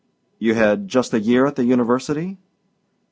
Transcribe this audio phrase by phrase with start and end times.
[0.39, 2.39] "You had just a year at the university?"